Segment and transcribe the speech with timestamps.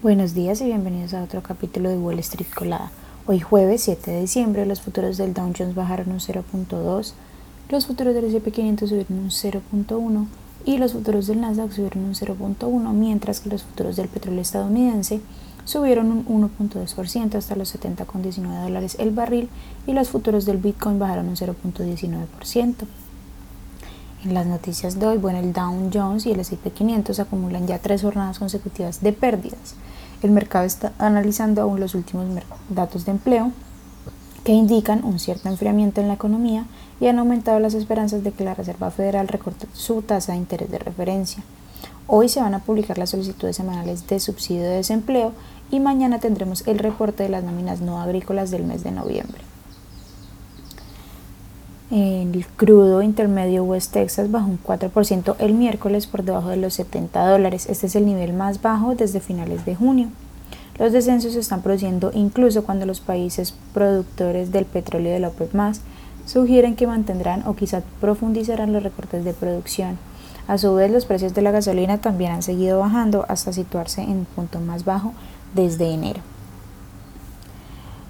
[0.00, 2.92] Buenos días y bienvenidos a otro capítulo de Wall Street Colada.
[3.26, 7.14] Hoy jueves 7 de diciembre los futuros del Dow Jones bajaron un 0.2,
[7.68, 10.26] los futuros del S&P 500 subieron un 0.1
[10.64, 15.20] y los futuros del Nasdaq subieron un 0.1, mientras que los futuros del petróleo estadounidense
[15.64, 19.48] subieron un 1.2% hasta los 70,19 dólares el barril
[19.88, 22.74] y los futuros del Bitcoin bajaron un 0.19%.
[24.24, 27.78] En las noticias de hoy, bueno, el Dow Jones y el S&P 500 acumulan ya
[27.78, 29.74] tres jornadas consecutivas de pérdidas.
[30.22, 32.26] El mercado está analizando aún los últimos
[32.68, 33.52] datos de empleo
[34.44, 36.64] que indican un cierto enfriamiento en la economía
[37.00, 40.70] y han aumentado las esperanzas de que la Reserva Federal recorte su tasa de interés
[40.70, 41.42] de referencia.
[42.06, 45.32] Hoy se van a publicar las solicitudes semanales de subsidio de desempleo
[45.70, 49.42] y mañana tendremos el reporte de las nóminas no agrícolas del mes de noviembre.
[51.90, 57.26] El crudo intermedio West Texas bajó un 4% el miércoles por debajo de los 70
[57.26, 57.66] dólares.
[57.66, 60.08] Este es el nivel más bajo desde finales de junio.
[60.78, 65.50] Los descensos se están produciendo incluso cuando los países productores del petróleo de la OPEP
[66.26, 69.98] sugieren que mantendrán o quizá profundizarán los recortes de producción.
[70.46, 74.20] A su vez, los precios de la gasolina también han seguido bajando hasta situarse en
[74.20, 75.14] el punto más bajo
[75.54, 76.20] desde enero.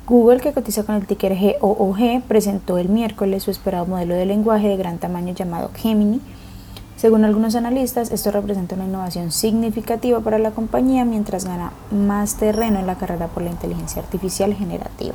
[0.08, 4.66] Google, que cotiza con el ticker GOOG, presentó el miércoles su esperado modelo de lenguaje
[4.66, 6.22] de gran tamaño llamado Gemini.
[6.96, 12.78] Según algunos analistas, esto representa una innovación significativa para la compañía mientras gana más terreno
[12.78, 15.14] en la carrera por la inteligencia artificial generativa.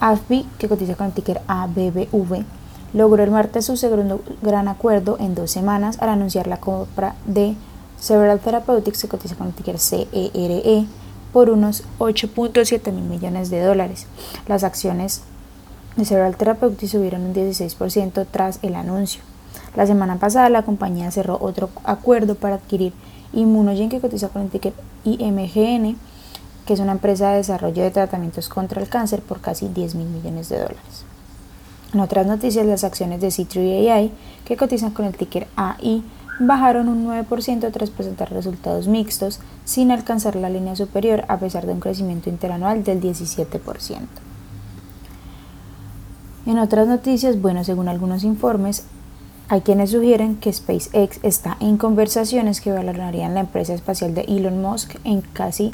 [0.00, 2.44] AFBI, que cotiza con el ticker ABBV,
[2.92, 7.56] logró el martes su segundo gran acuerdo en dos semanas al anunciar la compra de
[7.98, 10.86] Several Therapeutics, que cotiza con el ticker CERE,
[11.34, 14.06] por unos 8.7 mil millones de dólares.
[14.46, 15.22] Las acciones
[15.96, 19.20] de Cerebral Therapeutics subieron un 16% tras el anuncio.
[19.74, 22.92] La semana pasada la compañía cerró otro acuerdo para adquirir
[23.32, 25.96] Immunogen que cotiza con el ticket IMGN,
[26.66, 30.06] que es una empresa de desarrollo de tratamientos contra el cáncer por casi 10 mil
[30.06, 31.04] millones de dólares.
[31.92, 34.12] En otras noticias, las acciones de C3 AI,
[34.44, 36.04] que cotizan con el ticker AI,
[36.38, 41.72] bajaron un 9% tras presentar resultados mixtos, sin alcanzar la línea superior a pesar de
[41.72, 44.00] un crecimiento interanual del 17%.
[46.46, 48.84] En otras noticias, bueno, según algunos informes,
[49.48, 54.60] hay quienes sugieren que SpaceX está en conversaciones que valorarían la empresa espacial de Elon
[54.60, 55.72] Musk en casi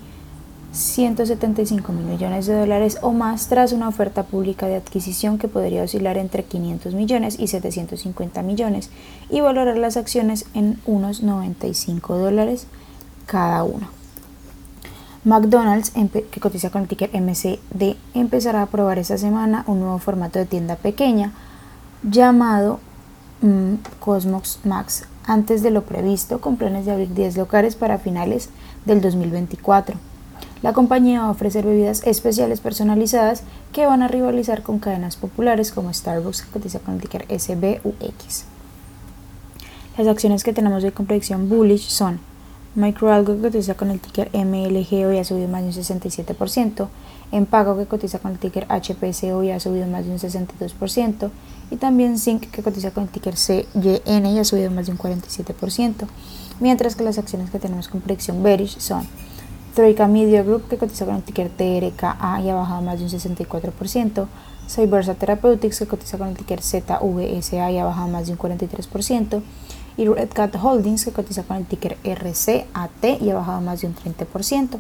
[0.72, 5.82] 175 mil millones de dólares o más tras una oferta pública de adquisición que podría
[5.82, 8.91] oscilar entre 500 millones y 750 millones
[9.28, 12.66] y valorar las acciones en unos 95 dólares
[13.26, 13.88] cada uno.
[15.25, 15.92] McDonald's,
[16.31, 20.47] que cotiza con el ticker MCD, empezará a probar esta semana un nuevo formato de
[20.47, 21.32] tienda pequeña
[22.02, 22.81] llamado
[23.42, 28.48] mm, Cosmos Max antes de lo previsto con planes de abrir 10 locales para finales
[28.87, 30.09] del 2024.
[30.62, 35.72] La compañía va a ofrecer bebidas especiales personalizadas que van a rivalizar con cadenas populares
[35.72, 38.44] como Starbucks que cotiza con el ticker SBUX.
[39.97, 42.20] Las acciones que tenemos con predicción bullish son
[42.75, 46.88] Microalgo que cotiza con el ticker MLG hoy ha subido más de un 67%,
[47.32, 51.31] Empago que cotiza con el ticker HPC hoy ha subido más de un 62%
[51.70, 54.99] y también Zinc que cotiza con el ticker CYN y ha subido más de un
[54.99, 56.06] 47%,
[56.60, 59.06] mientras que las acciones que tenemos con predicción bearish son
[59.75, 63.10] Troika Media Group, que cotiza con el ticker TRKA y ha bajado más de un
[63.10, 64.26] 64%.
[64.69, 69.42] Cybersa Therapeutics, que cotiza con el ticker ZVSA y ha bajado más de un 43%.
[69.97, 73.88] Y Red Cat Holdings, que cotiza con el ticker RCAT y ha bajado más de
[73.88, 74.78] un 30%.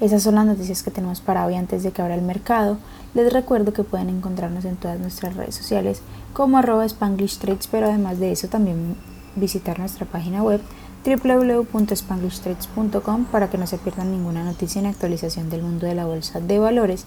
[0.00, 2.78] Esas son las noticias que tenemos para hoy antes de que abra el mercado.
[3.14, 6.02] Les recuerdo que pueden encontrarnos en todas nuestras redes sociales
[6.32, 7.38] como arroba Spanglish
[7.70, 8.96] pero además de eso también
[9.36, 10.60] visitar nuestra página web
[11.04, 16.40] www.spanglishtrades.com para que no se pierdan ninguna noticia ni actualización del mundo de la bolsa
[16.40, 17.06] de valores,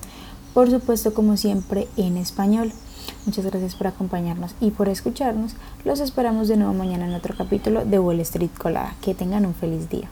[0.53, 2.71] por supuesto como siempre en español.
[3.25, 5.55] Muchas gracias por acompañarnos y por escucharnos.
[5.83, 8.95] Los esperamos de nuevo mañana en otro capítulo de Wall Street Colada.
[9.01, 10.09] Que tengan un feliz día.